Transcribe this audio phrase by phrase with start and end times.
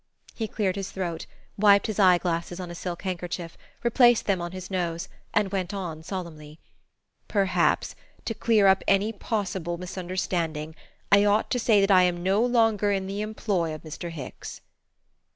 [0.33, 1.27] He cleared his throat,
[1.59, 6.01] wiped his eyeglasses on a silk handkerchief, replaced them on his nose, and went on
[6.01, 6.57] solemnly:
[7.27, 7.93] "Perhaps,
[8.25, 10.73] to clear up any possible misunderstanding,
[11.11, 14.09] I ought to say that I am no longer in the employ of Mr.
[14.09, 14.61] Hicks."